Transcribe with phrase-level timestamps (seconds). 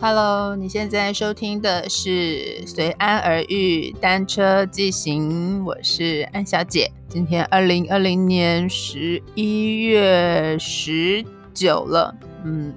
[0.00, 2.10] Hello，你现在收听的是
[2.68, 6.88] 《随安而遇单车记行》，我是安小姐。
[7.08, 12.72] 今天二零二零年十一月十九了，嗯，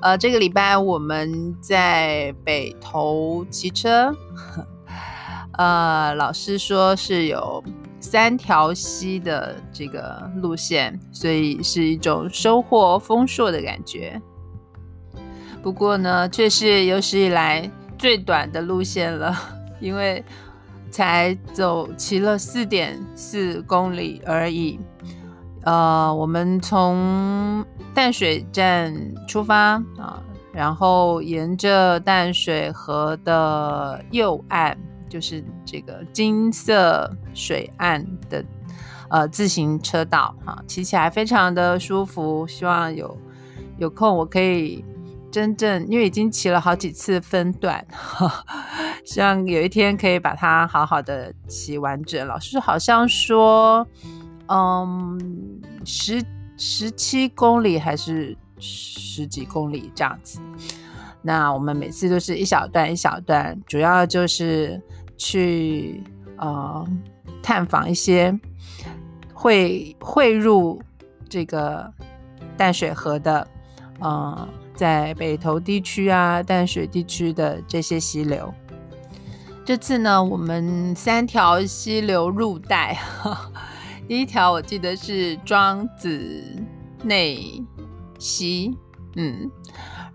[0.00, 4.16] 呃，这个礼拜我们在北投骑车，
[5.58, 7.62] 呃，老师说是有
[8.00, 14.18] 三条溪的这个路线，所以是一种收获丰硕的感觉。
[15.62, 19.32] 不过呢，却是有史以来最短的路线了，
[19.78, 20.22] 因为
[20.90, 24.80] 才走骑了四点四公里而已。
[25.62, 28.92] 呃，我们从淡水站
[29.28, 30.20] 出发啊，
[30.52, 34.76] 然后沿着淡水河的右岸，
[35.08, 38.44] 就是这个金色水岸的
[39.08, 42.44] 呃自行车道啊，骑起来非常的舒服。
[42.48, 43.16] 希望有
[43.78, 44.84] 有空我可以。
[45.32, 47.84] 真正因为已经骑了好几次分段，
[49.04, 52.24] 希望有一天可以把它好好的骑完整。
[52.28, 53.86] 老师好像说，
[54.48, 55.18] 嗯，
[55.86, 56.22] 十
[56.58, 60.38] 十七公里还是十几公里这样子。
[61.22, 64.78] 那我们每次都是一小段一小段，主要就是
[65.16, 66.04] 去
[66.36, 66.86] 呃
[67.42, 68.38] 探访一些
[69.32, 70.82] 会汇入
[71.28, 71.90] 这个
[72.56, 73.48] 淡水河的，
[74.00, 74.46] 嗯。
[74.74, 78.52] 在北投地区啊，淡水地区的这些溪流，
[79.64, 82.98] 这次呢，我们三条溪流入带。
[84.08, 86.42] 第一条我记得是庄子
[87.02, 87.62] 内
[88.18, 88.76] 溪，
[89.16, 89.48] 嗯，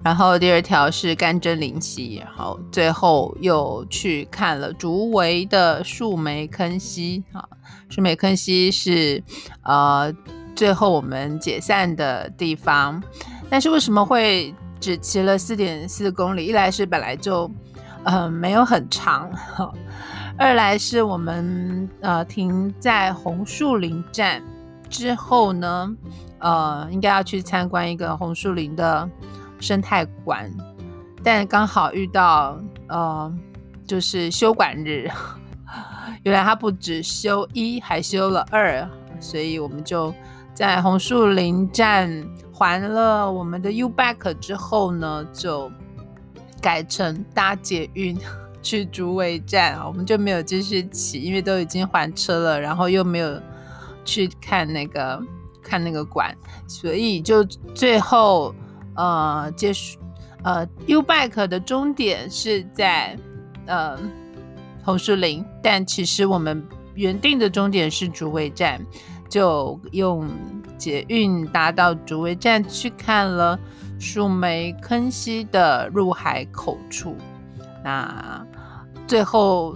[0.03, 7.47] 然后第二条是甘蔗林溪，然后最后又去看了竹围的树梅坑溪啊。
[7.89, 9.23] 树梅坑溪是
[9.63, 10.13] 呃
[10.53, 13.01] 最后我们解散的地方。
[13.49, 16.47] 但是为什么会只骑了四点四公里？
[16.47, 17.49] 一来是本来就，
[18.03, 19.29] 呃，没有很长；
[20.37, 24.43] 二来是我们呃停在红树林站
[24.89, 25.95] 之后呢，
[26.39, 29.09] 呃，应该要去参观一个红树林的
[29.59, 30.51] 生态馆，
[31.23, 33.33] 但刚好遇到呃
[33.87, 35.09] 就是休馆日，
[36.23, 38.87] 原来他不止休一，还休了二，
[39.21, 40.13] 所以我们就
[40.53, 42.11] 在红树林站。
[42.57, 45.71] 还了我们的 U back 之后呢，就
[46.59, 48.17] 改成搭捷运
[48.63, 53.39] 去竹围站啊，我们就没有继续骑，因为都已经还车了，然后又没有
[54.03, 55.21] 去看那个
[55.61, 56.35] 看那个馆，
[56.67, 57.43] 所以就
[57.75, 58.55] 最后
[58.95, 59.99] 呃结束
[60.43, 63.15] 呃 U back 的终点是在
[63.67, 63.95] 呃
[64.83, 68.83] 红树林，但其实我们原定的终点是竹围站，
[69.29, 70.27] 就用。
[70.77, 73.59] 捷运搭到竹围站去看了
[73.99, 77.15] 树梅坑溪的入海口处，
[77.83, 78.45] 那
[79.07, 79.75] 最后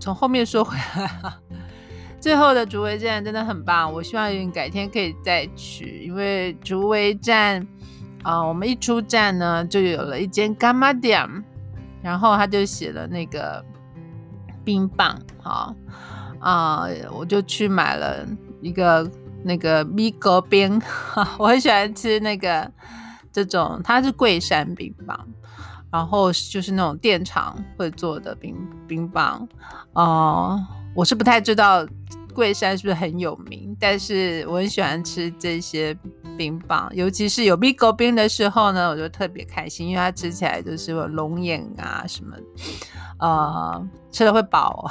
[0.00, 1.10] 从后面说回来，
[2.18, 7.66] 最后的竹围站真的很棒，我希望改天可以再去，因为竹围站
[8.22, 11.28] 啊，我们一出站呢就有了一间干妈店，
[12.02, 13.62] 然后他就写了那个
[14.64, 15.74] 冰棒，好
[16.40, 18.26] 啊，我就去买了
[18.62, 19.08] 一个。
[19.46, 20.82] 那个米格冰，
[21.38, 22.68] 我很喜欢吃那个
[23.32, 25.16] 这种，它是桂山冰棒，
[25.88, 28.56] 然后就是那种电厂会做的冰
[28.88, 29.46] 冰棒。
[29.92, 30.60] 哦，
[30.96, 31.86] 我是不太知道
[32.34, 35.96] 桂山是不是很有名，但是我很喜欢吃这些
[36.36, 42.36] 冰棒，尤其是有米格冰的时候呢，我就特别开心，因为它吃起来就是有龙眼啊什么，
[43.20, 44.90] 呃，吃了会饱。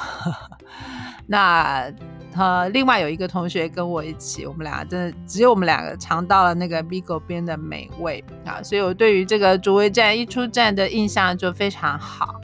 [1.28, 1.92] 那。
[2.38, 12.42] 呃，另外有一个同学跟我一起，我们俩真的只有我们两个尝到了那个 Bigo 边的美味啊，所以我对于这个竹围站一出站的印象就非常好。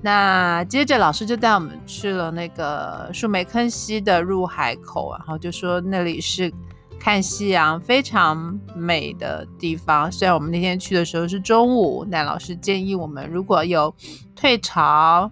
[0.00, 6.50] 那接着老师就带我们去了那个树梅坑溪的入海口，然后就说那里是
[6.98, 10.10] 看夕阳非常美的地方。
[10.10, 13.94] 虽然我们那天去的时候是中午，但老师建议我们如果有
[14.34, 15.30] 退潮，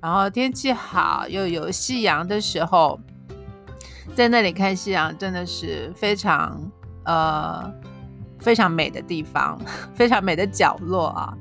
[0.00, 3.00] 然后天气好又有夕阳的时候。
[4.14, 6.58] 在那里看夕阳真的是非常
[7.04, 7.72] 呃
[8.38, 9.58] 非常美的地方，
[9.94, 11.36] 非常美的角落啊。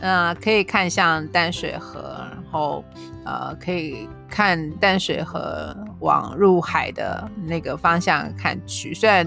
[0.00, 2.84] 呃，可以看向淡水河，然后
[3.24, 8.92] 呃可以看淡水河往入海的那个方向看去。
[8.92, 9.26] 虽然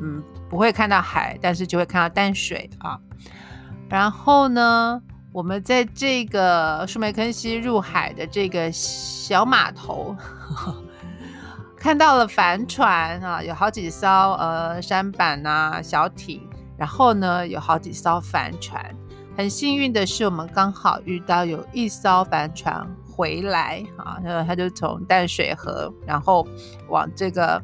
[0.00, 2.98] 嗯不会看到海，但是就会看到淡水啊。
[3.86, 4.98] 然后呢，
[5.30, 10.16] 我们在这个树梅坑溪入海的这个小码头。
[11.88, 16.46] 看到了帆船啊，有好几艘呃舢板啊小艇，
[16.76, 18.94] 然后呢有好几艘帆船，
[19.34, 26.46] 很幸运的是，我们刚好遇到有一艘帆船回来啊，那他就从淡水河，然后
[26.88, 27.58] 往这个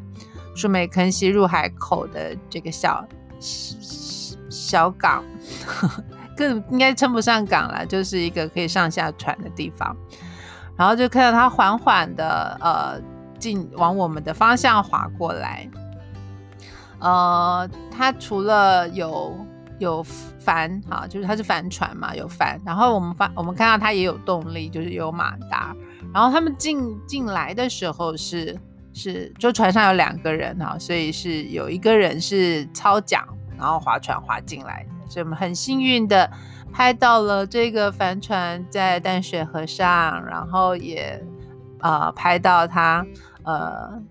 [0.56, 3.06] 树梅坑溪入海口的这个小
[4.48, 5.22] 小港，
[6.34, 9.94] 更应该称不上港了，就是一个可以上下船的地方。
[10.76, 13.00] 然后就看到他缓缓的呃
[13.44, 15.68] 进往我们的方向划过来，
[16.98, 19.36] 呃，他除了有
[19.78, 20.02] 有
[20.38, 22.58] 帆哈，就是它是帆船嘛，有帆。
[22.64, 25.76] 然后我们发我们看到它也有动力，就是有马达。
[26.14, 28.58] 然后他们进进来的时候是
[28.94, 33.22] 是就船上有两个人哈，所以是有一个人是操桨，
[33.58, 36.30] 然后划船划进来，所以我们很幸运的。
[36.76, 41.24] 拍到了这个帆船在淡水河上，然后也
[41.78, 43.06] 呃拍到它
[43.44, 44.02] 呃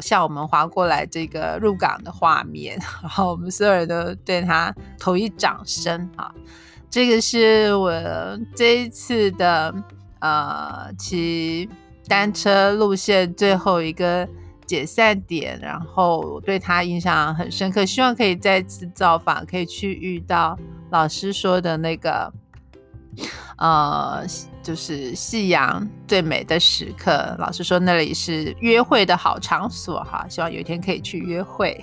[0.00, 6.32] 向我们划过来这个入港的画面， 然后我们所有人都对他投以掌声啊！
[6.88, 7.90] 这个是我
[8.54, 9.74] 这一次的
[10.20, 11.68] 呃骑
[12.06, 14.28] 单车路线最后一个
[14.66, 20.58] 解散点，然后我对他印象很深刻，希望可以再次造访，可以去遇到。
[20.90, 22.32] 老师说的那个，
[23.56, 24.24] 呃，
[24.62, 27.34] 就是夕阳最美的时刻。
[27.38, 31.82] 老师说那里是约会的好场所，哈，希望有一天可以去约会。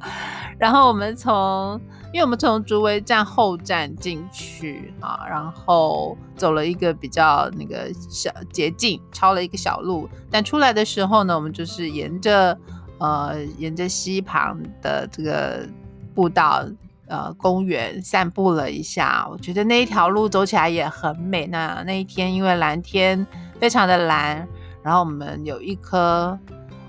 [0.58, 1.80] 然后我们从，
[2.12, 10.08] 因为我们从竹围站后站进去啊，然后走了一个比较那个小捷径，抄了一个小路。
[10.30, 12.58] 但出来的时候呢，我们就是沿着
[12.98, 15.66] 呃沿着溪旁的这个
[16.14, 16.66] 步道。
[17.08, 21.46] 呃，公园散步了一下，我觉得那一条路走起来也很美。
[21.46, 23.26] 那那一天因为蓝天
[23.60, 24.46] 非常的蓝，
[24.82, 26.38] 然后我们有一棵，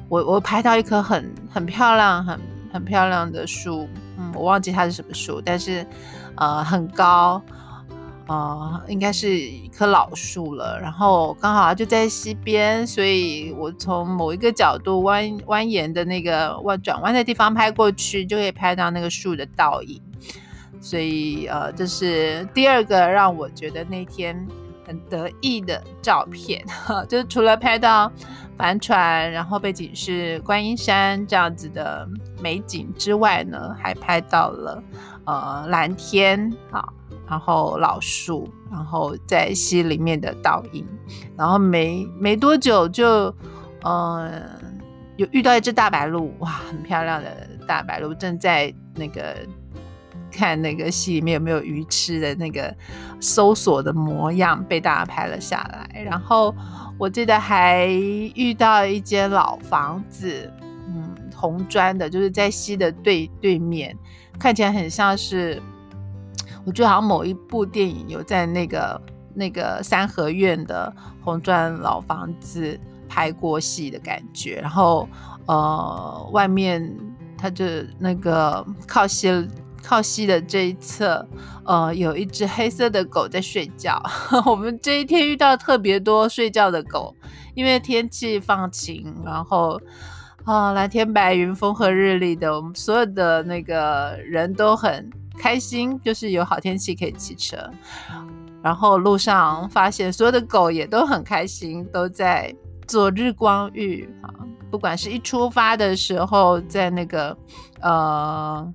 [0.10, 2.40] 我我拍到一棵很很漂亮、很
[2.74, 3.88] 很漂亮的树，
[4.18, 5.86] 嗯，我忘记它是什么树，但是
[6.36, 7.42] 呃很高。
[8.30, 20.02] 呃，应该是一棵老树了，然后刚好就在西边，所以我从某一个角度弯蜿蜒的那个弯转弯的地方拍过去，就可以拍到那个树的倒影。
[20.79, 24.47] 所以呃，这是第二个让我觉得那天
[24.85, 26.63] 很得意的照片，
[27.09, 28.12] 就是除了拍到
[28.57, 32.07] 帆船，然后背景是观音山这样子的
[32.41, 34.83] 美景之外呢，还拍到了
[35.25, 36.88] 呃蓝天啊。
[37.29, 40.88] 然后老树，然后在溪里面的倒影，
[41.35, 43.35] 然后没没多久就，
[43.83, 44.41] 嗯，
[45.18, 49.35] 有遇到一只大白鹭，哇，很漂亮的大白鹭，正在那个
[50.31, 52.75] 看那个戏里面有没有鱼吃的那个
[53.19, 56.03] 搜索的模样，被大家拍了下来。
[56.03, 56.56] 然后
[56.97, 60.51] 我记得还遇到一间老房子，
[60.88, 63.97] 嗯，红砖的，就是在溪的对对面，
[64.39, 65.62] 看起来很像是。
[66.65, 69.01] 我觉得好像某一部电影有在那个
[69.33, 72.77] 那个三合院的红砖老房子
[73.07, 75.07] 拍过戏的感觉，然后
[75.45, 76.94] 呃，外面
[77.38, 77.63] 它就
[77.97, 79.29] 那个靠西
[79.88, 81.25] 靠西的这一侧，
[81.63, 84.01] 呃，有一只黑色的狗在睡觉。
[84.45, 87.16] 我们这一天遇到特别多睡觉的狗，
[87.56, 89.80] 因为天气放晴，然后
[90.44, 95.10] 啊，蓝天白云、风和日丽的，我们所有的那个人都很。
[95.39, 97.56] 开心就是有好天气可以骑车，
[98.63, 102.51] 然后路上发现所有的狗也都很开心，都在
[102.88, 104.34] 做日光浴啊。
[104.72, 107.38] 不管是一出发的时候，在那个
[107.82, 108.74] 呃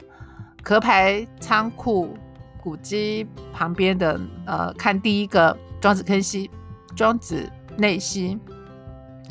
[0.62, 2.16] 壳牌仓库
[2.62, 6.50] 古迹旁边的呃看第一个庄子坑溪、
[6.96, 8.38] 庄子内溪，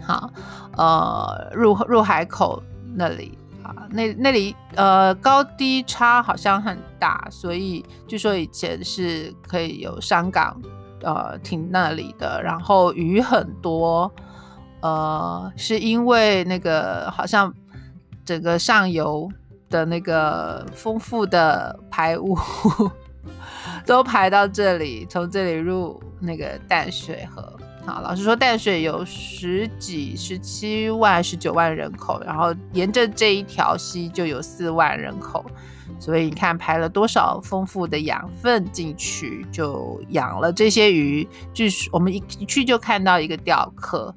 [0.04, 0.30] 好
[0.78, 2.62] 呃入入海口
[2.94, 3.38] 那里。
[3.64, 10.60] 啊，那那里呃高低差好像很大，所以据说以前是可以有商港
[11.04, 14.12] 呃停那里的，然后鱼很多，
[14.82, 17.54] 呃是因为那个好像
[18.26, 19.30] 整个上游
[19.72, 22.38] 的那个丰富的排污
[23.88, 27.52] 都排到这里，从这里入那个淡水河。
[27.84, 35.44] 好，老实说，淡水有十几、十七万、十九万人口，然后沿着这一条溪就有四万人口，
[35.98, 41.28] 所以你看排了多少丰富的养分进去，就养了这些鱼。
[41.54, 44.14] 据我们一一去就看到一个钓客。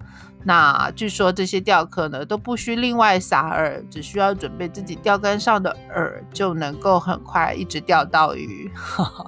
[0.46, 8.70] 那据说这些钓客呢都不需另外撒饵，只需要准备自己钓竿上的饵，就能够很快一直钓到鱼。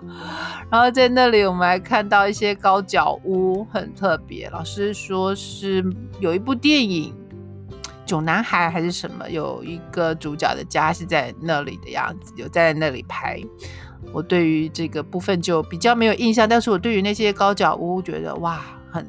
[0.71, 4.51] 然后在那里我们还看到一些高脚屋，很特别。
[4.51, 5.85] 老师说是
[6.21, 7.15] 有一部电影
[8.05, 13.41] 《囧男孩》还是什么，有一个主角的家是在那里的样子，有在那里拍。
[14.13, 16.49] 我对于这个部分就比较没有印象。
[16.49, 19.05] 但是我对于那些高脚屋觉得哇，很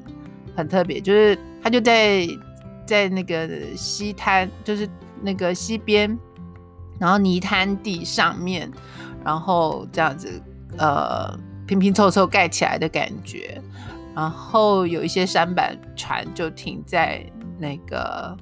[0.55, 1.37] 很特别，就是
[1.67, 2.25] 他就在
[2.86, 4.88] 在那个溪滩，就是
[5.21, 6.17] 那个溪边，
[6.97, 8.71] 然后泥滩地上面，
[9.21, 10.41] 然后这样子
[10.77, 13.62] 呃拼拼凑凑盖起来的感觉。
[14.15, 17.21] 然后有一些舢板船就停在
[17.59, 18.38] 那个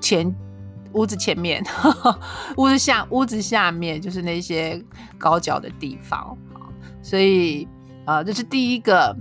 [0.00, 0.32] 前
[0.92, 1.60] 屋子前面，
[2.56, 4.80] 屋子下屋子下面就是那些
[5.18, 6.38] 高脚的地方
[7.02, 7.66] 所以
[8.04, 9.12] 呃，这是第一个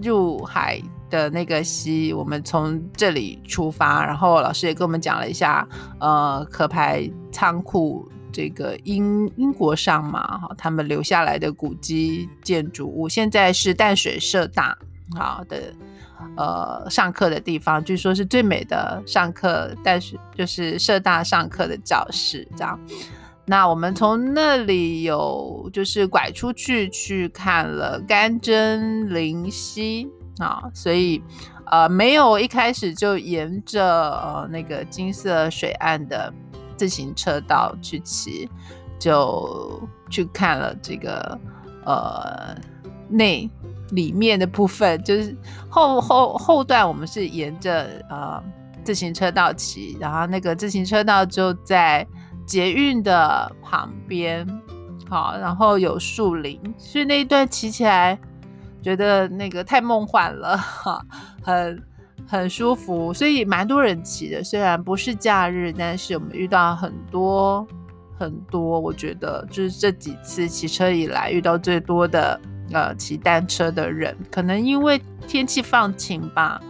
[0.00, 0.80] 入海
[1.12, 5.68] 的那个溪，我们从这里出发，然后老师也跟我们讲了一下，
[6.00, 8.08] 呃，壳牌仓库。
[8.34, 14.74] 这个英英国上嘛，哈，他们留下来的古迹建筑物，现在是淡水社大
[15.14, 15.74] 好的
[16.38, 22.80] 呃上课的地方，据说是最美的上课淡水就是社大上课的教室，这样。
[23.44, 31.22] 那我们从那里有就是拐出去去看了干针灵溪啊，所以
[31.66, 36.32] 呃没有一开始就沿着呃那个金色水岸的。
[36.74, 38.50] 自行车道去骑，
[38.98, 41.38] 就去看了这个
[41.84, 42.56] 呃
[43.08, 43.48] 内
[43.90, 45.36] 里面的部分，就是
[45.68, 48.42] 后后后段我们是沿着呃
[48.82, 52.04] 自行车道骑，然后那个自行车道就在
[52.44, 54.44] 捷运的旁边，
[55.08, 58.18] 好，然后有树林，所以那一段骑起来
[58.82, 61.00] 觉得那个太梦幻了，哈，
[61.42, 61.82] 很。
[62.24, 64.42] 很舒服，所以蛮多人骑的。
[64.44, 67.66] 虽然不是假日，但是我们遇到很多
[68.16, 72.40] 很多，我觉得就是这几次骑车以来遇到最多的
[72.72, 76.60] 呃骑单车的人，可能因为天气放晴吧，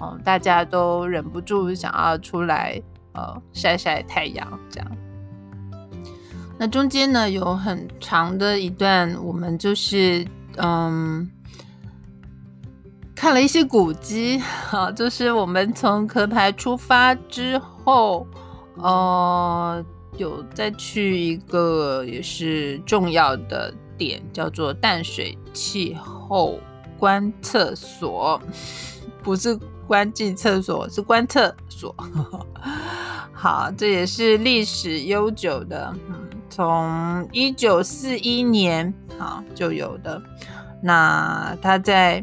[0.00, 2.80] 嗯，大家都忍不住想要出来
[3.12, 4.90] 呃晒晒太阳这样。
[6.58, 11.30] 那中间呢有很长的一段，我们就是嗯。
[13.24, 14.38] 看了一些古迹，
[14.68, 18.26] 哈， 就是我们从壳牌出发之后，
[18.76, 19.82] 呃，
[20.18, 26.60] 有再去一个也是重要的点，叫做淡水气候
[26.98, 28.38] 观测所，
[29.24, 31.96] 不是观进厕所，是观测所。
[33.32, 40.22] 好，这也是历史悠久的，嗯，从一九四一年啊就有的，
[40.82, 42.22] 那它在。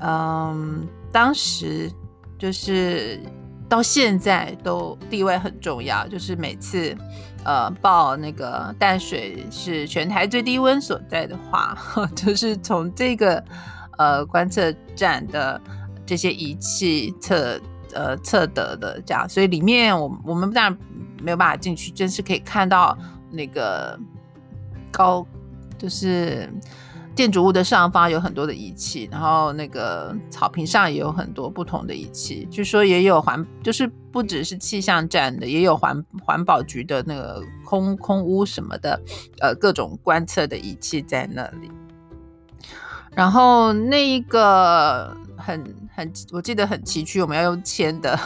[0.00, 1.90] 嗯，当时
[2.38, 3.20] 就是
[3.68, 6.96] 到现在都地位很重要，就是每次
[7.44, 11.76] 呃报那个淡水是全台最低温所在的话，
[12.14, 13.42] 就是从这个
[13.98, 15.60] 呃观测站的
[16.06, 17.60] 这些仪器测
[17.92, 20.78] 呃测得的这样，所以里面我我们当然
[21.20, 22.96] 没有办法进去，就是可以看到
[23.30, 23.98] 那个
[24.92, 25.26] 高
[25.76, 26.48] 就是。
[27.18, 32.46] 建筑物的上方有很多的仪器，然后那个草坪上也有很多不同的仪器。
[32.48, 39.00] 据说也有环，就是不只是气象站的，也有环环保局的那个空空屋什么的，
[39.40, 41.68] 呃，各种观测的仪器在那里。
[43.16, 48.16] 然后那一个很很，我记得很崎岖，我们要用牵的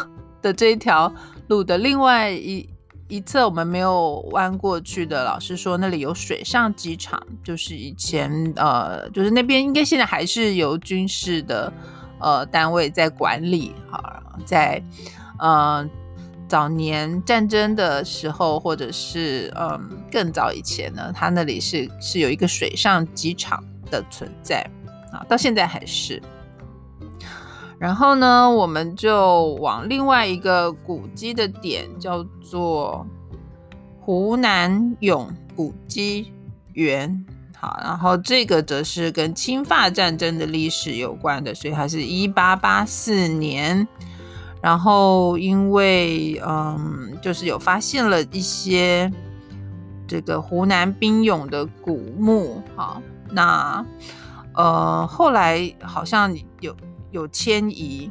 [0.42, 1.10] 的这一条
[1.48, 2.68] 路的另外一。
[3.12, 11.70] 一侧我们没有弯过去的，老师说那里有水上机场，就是以前呃，就是那边应该现在还是由军事的
[12.18, 14.82] 呃单位在管理哈，在
[15.38, 15.86] 呃
[16.48, 24.66] 早年战争的时候，或者是嗯更早以前呢，它那里是是有一个水上机场的存在
[25.12, 26.18] 啊，到现在还是。
[27.82, 33.04] 然后呢，我们就往另外一个古迹的点，叫做
[34.00, 36.32] 湖南永古迹
[36.74, 37.26] 园。
[37.58, 43.84] 好，然后这个则是跟侵法战争的历史有关的，所以它是一八八四年。
[44.60, 49.10] 然后因为嗯，就是有发现了一些
[50.06, 52.62] 这个湖南兵勇的古墓。
[52.76, 53.84] 好，那
[54.54, 56.72] 呃后来好像有。
[57.12, 58.10] 有迁移，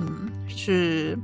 [0.00, 1.16] 嗯，是，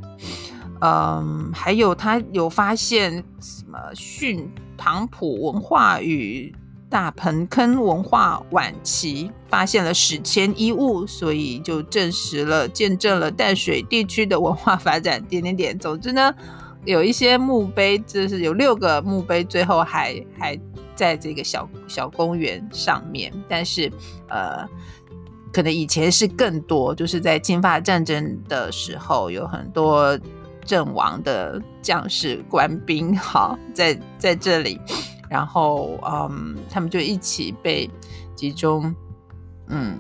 [0.80, 6.54] 嗯，还有他有发现什么训唐普文化与
[6.88, 15.78] 大盆坑文化晚期，发现了史前遗物，所以就证实了见证了淡水地区的文化发展点点点。
[15.78, 16.32] 总之呢，
[16.84, 20.58] 有一些墓碑，就是有六个墓碑，最后还还
[20.94, 23.92] 在这个小小公园上面，但是
[24.28, 24.64] 呃。
[25.52, 30.18] 可能以前是更多，就是在侵法战争的时候，有很多
[30.64, 34.80] 阵亡的将士官兵，好在 在这里，
[35.28, 37.88] 然后嗯，他们就一起被
[38.34, 38.94] 集中，
[39.68, 39.96] 嗯，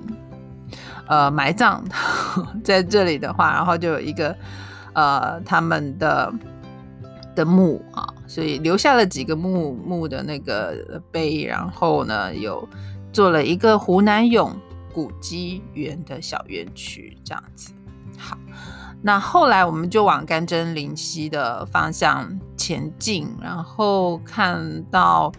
[1.06, 1.82] 呃，埋葬。
[2.62, 4.36] 在这里的话，然后就有一个
[4.92, 6.32] 呃他们的
[7.34, 12.68] 的墓啊，所以留下了几个墓墓的那个碑，然后呢，有
[13.12, 14.52] 做了一个湖南俑
[14.98, 17.72] 古迹园的小园区，这样子。
[18.18, 18.36] 好，
[19.00, 25.30] 那后来我们就往甘真林溪的方向前进，然后看到，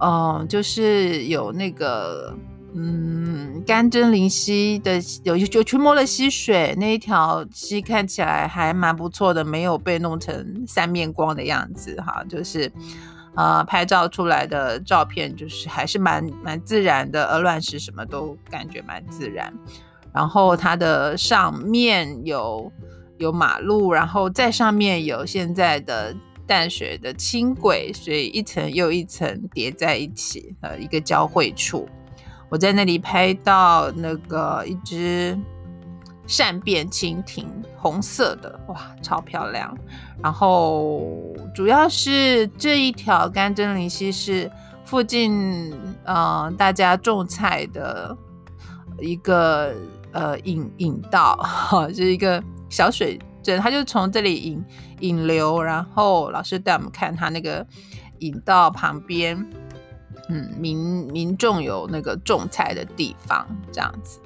[0.00, 2.36] 嗯，就是有那个，
[2.74, 12.68] 嗯，甘真林溪的有有去摸了溪水，那一条溪看起来还蛮不错的，没有被弄成三面光的样子，哈，就是，
[13.36, 19.52] 呃，拍照出来的照片就是还是蛮蛮自然的，鹅卵石什么都感觉蛮自然。
[20.12, 22.70] 然后它的上面有
[23.18, 26.14] 有马路，然后在上面有现在的
[26.46, 31.88] 淡水的轻轨，所以一层又一层叠在一起，呃，一个交汇处。
[32.48, 35.36] 我在那里拍到那个一只
[36.26, 39.76] 善变蜻蜓，红色的，哇，超漂亮。
[40.22, 44.50] 然后主要是这一条甘真林溪是
[44.84, 45.72] 附近
[46.04, 48.16] 呃大家种菜的
[49.00, 49.74] 一个。
[50.16, 52.40] 呃，引引道哈，是一个
[52.70, 54.64] 小水镇，他就从这里引
[55.00, 57.66] 引流，然后老师带我们看他那个
[58.20, 59.36] 引道旁边，
[60.28, 64.20] 嗯，民民众有那个种菜的地方，这样子。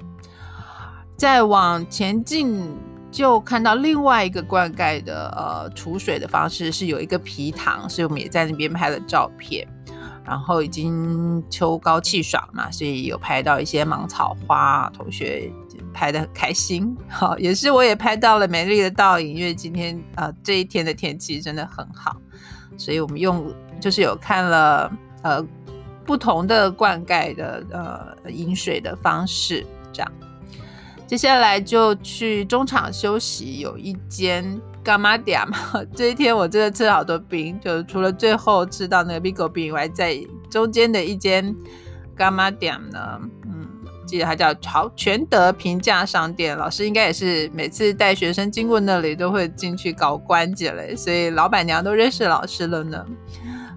[1.19, 2.65] 再往前进，
[3.11, 9.67] 就看到另外一个灌溉的呃储水的方式，是有一个皮塘，所以我们也在那边拍了照片。
[10.23, 15.51] 然后已经秋高气爽嘛，所以有拍到一些芒草花，同学
[15.91, 16.95] 拍的很开心。
[17.09, 22.15] 好，也是我也拍到了美丽的倒影，因为今天呃这一天的天气真的很好，
[22.77, 24.89] 所以我们用就是有看了
[25.23, 25.43] 呃
[26.05, 30.09] 不同的灌溉的呃饮水的方式，这样。
[31.09, 34.61] 接下来就去中场休息，有一间。
[34.81, 35.57] 干妈点嘛？
[35.93, 40.17] 这一天我真的吃了好多冰，就除了最后吃到那个 Bigo 冰以外，在
[40.49, 41.53] 中间的一间
[42.15, 43.67] 干妈点呢，嗯，
[44.07, 46.57] 记得它叫朝全德平价商店。
[46.57, 53.05] 老师应该也是每次带学生经过那里都会进去搞关节嘞，所以老板娘都认识老师了呢。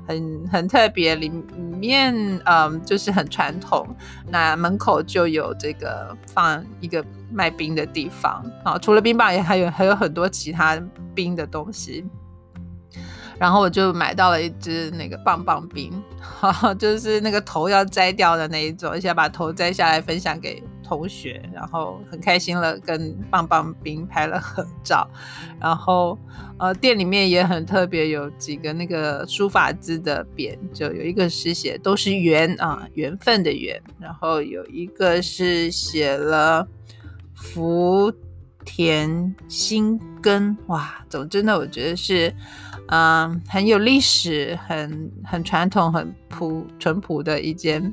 [0.06, 3.86] 很很特别，里里面嗯就是很传统，
[4.28, 10.80] 那门口就有这个放一个卖冰的地方啊，除了冰棒也还有还有很多其他
[11.14, 12.04] 冰的东西，
[13.38, 15.92] 然后我就买到了一支那个棒棒冰，
[16.78, 20.62] 就是那个头要摘掉的那一种，想把头摘下来分享给。
[20.96, 25.08] 同学，然后很开心了，跟棒棒冰拍了合照，
[25.58, 26.18] 然后
[26.58, 36.68] 呃，店里面也很特别，有几个那个书法字的匾，就有一个是写都是缘啊，缘分的缘，然后有一个是写了
[37.34, 38.12] 福
[38.64, 42.32] 田新根，哇，总之呢，我觉得是
[42.88, 47.92] 嗯很有历史，很很传统，很朴淳朴的一间。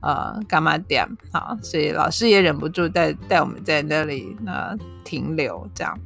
[0.00, 1.56] 呃，干嘛点好？
[1.62, 5.98] 所以老师也忍不住带带我们在那里呃停留这样。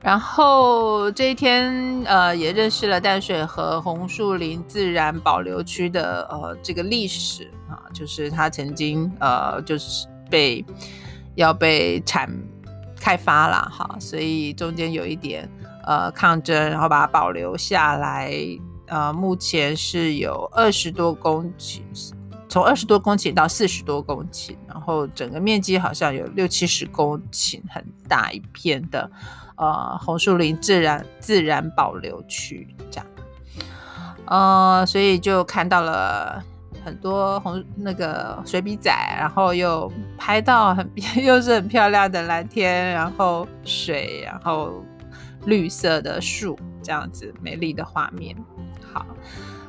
[0.00, 10.64] 然后这一天呃也认识了淡水河红树林自然保留区的呃这个历史啊，就是它曾经呃就是被
[11.34, 12.30] 要被产
[13.00, 15.48] 开发了哈，所以中间有一点
[15.84, 18.32] 呃抗争，然后把它保留下来。
[18.88, 21.80] 呃，目前是有二十多公顷。
[22.56, 29.10] 从二十多公顷到四十多公顷，然后整个面积好像有六七十公顷，很大一片的
[29.56, 33.06] 呃红树林自然自然保留区这样，
[34.24, 36.42] 呃，所以就看到了
[36.82, 40.90] 很多红那个水笔仔，然后又拍到很
[41.22, 44.82] 又是很漂亮的蓝天，然后水，然后
[45.44, 48.34] 绿色的树，这样子美丽的画面，
[48.90, 49.04] 好。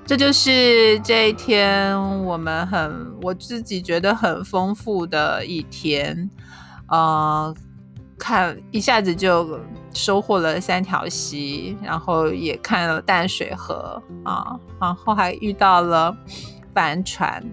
[0.07, 6.29] 这就是这一天我们很我自己觉得很丰富的一天，
[6.87, 7.53] 呃，
[8.17, 9.59] 看一下子就
[9.93, 16.15] 收获了三条溪，然后也看了淡水河啊，然后还遇到了
[16.73, 17.43] 帆船，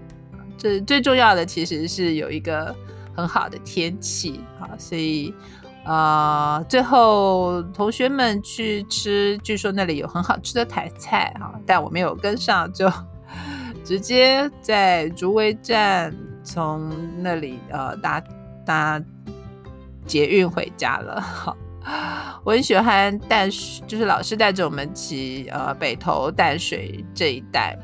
[0.57, 2.73] 这最重要的其实是有一个
[3.13, 5.33] 很好的天气啊，所以。
[5.85, 12.91] 呃，最后同学们去吃，据说那里有很好吃的台菜啊，但我没有跟上，就
[13.85, 16.11] 直接在竹围站
[16.43, 18.19] 从那里呃搭
[18.65, 18.99] 搭
[20.07, 21.21] 捷运回家了。
[21.21, 21.55] 好，
[22.43, 27.77] 我很喜欢淡水，就是老师带着我们骑呃北投淡水这一带，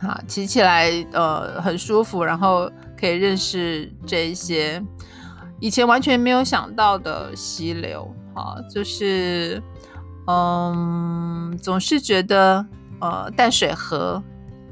[0.00, 4.82] 啊，骑起来呃很舒服，然后可以认识这一些
[5.60, 9.62] 以前完全没有想到的溪流啊，就是
[10.26, 12.64] 嗯，总是觉得
[13.00, 14.22] 呃淡水河，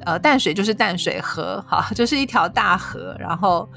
[0.00, 3.68] 呃淡水就是淡水河，哈， 就是一条大河，然后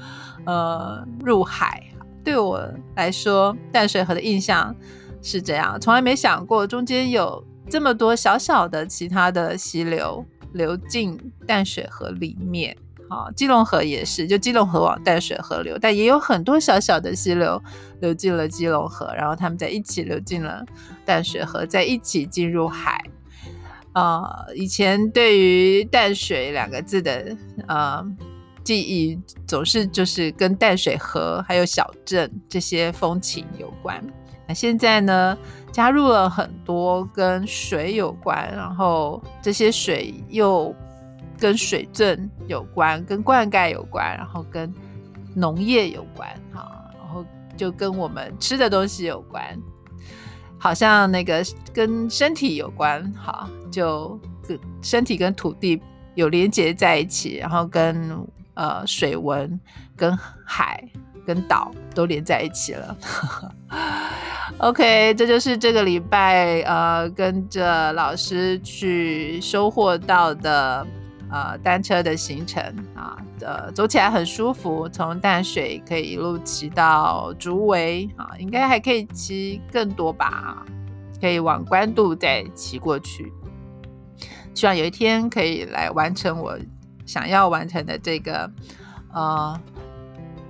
[0.46, 1.82] 呃入海。
[2.24, 2.62] 对我
[2.96, 4.74] 来说，淡水河的印象
[5.22, 10.24] 是这样，从来没想过中间有这么多小小的其他的溪流。
[10.54, 12.76] 流进淡水河里面，
[13.12, 17.62] 啊，基隆河也是，就基隆河往淡水河流，但也有很多小小的溪流
[18.00, 20.64] 流进了基隆河，然后他们在一起流进了
[21.04, 23.04] 淡水河，在一起进入海。
[23.92, 27.36] 啊，以前对于淡水两个字的
[27.68, 28.02] 呃
[28.64, 34.02] 记忆，总是就是跟淡水河还有小镇这些风情有关。
[34.48, 35.36] 那现在呢？
[35.72, 40.74] 加入了很多跟水有关，然后这些水又
[41.42, 44.72] 跟水圳有关，跟灌溉有关，然后跟
[45.34, 47.24] 农业有关，哈，然后
[47.56, 49.42] 就跟我们吃的东西有关，
[50.56, 55.82] 好像那个跟身体有关，哈，就跟身体跟土地
[56.14, 58.24] 有连接在一起，然后跟
[58.54, 59.58] 呃水文、
[59.96, 60.80] 跟海、
[61.26, 62.96] 跟岛都连在一起了。
[64.58, 70.86] OK，这就是这个礼拜呃跟着老师去收获到的
[71.32, 72.62] 呃单车的行程
[72.94, 80.64] 啊，呃走起来很舒服，从淡水可以一路骑到竹围啊，应该还可以骑更多吧，
[81.20, 83.32] 可以往关渡再骑过去。
[84.54, 86.58] 希望有一天可以来完成我
[87.06, 88.50] 想要完成的这个
[89.14, 89.58] 呃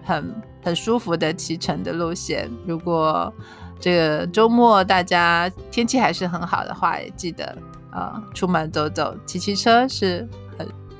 [0.02, 2.50] 很很舒服的骑乘的路线。
[2.66, 3.32] 如果
[3.78, 7.56] 这个周末大家天气还是很好的话，也记得
[7.92, 10.28] 啊出门走走，骑骑车是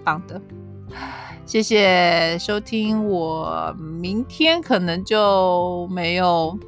[0.05, 0.41] 棒的。
[1.47, 6.59] 谢谢收听，我明天可能就没有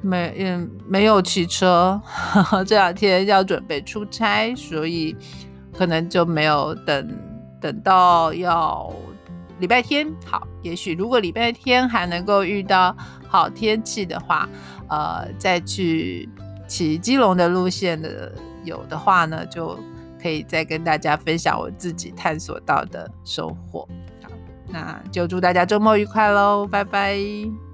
[0.00, 2.00] 没嗯没有骑车，
[2.66, 5.16] 这两天要准备出差，所以
[5.76, 7.18] 可能就没有等
[7.60, 8.92] 等到要
[9.58, 10.46] 礼拜天好。
[10.62, 12.96] 也许如果礼拜天还能够遇到
[13.28, 14.48] 好天气的话。
[14.88, 16.28] 呃，再去
[16.66, 18.30] 骑基隆的路线的
[18.62, 19.78] 有的话呢，就
[20.22, 23.88] 可以再跟大家分享我自己探索到的收获。
[24.22, 24.30] 好，
[24.68, 27.71] 那就祝大家周末愉快喽，拜拜。